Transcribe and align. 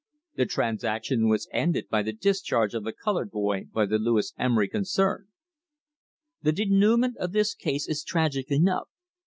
The 0.35 0.47
transaction 0.47 1.29
was 1.29 1.47
ended 1.53 1.87
by 1.87 2.01
the 2.01 2.11
discharge 2.11 2.73
of 2.73 2.83
the 2.83 2.91
coloured 2.91 3.29
boy 3.29 3.65
by 3.71 3.85
the 3.85 3.99
Lewis 3.99 4.33
Emery 4.35 4.67
concern. 4.67 5.27
The 6.41 6.51
denouement 6.51 7.17
of 7.17 7.33
this 7.33 7.53
case 7.53 7.87
is 7.87 8.03
tragic 8.03 8.49
enough. 8.49 8.89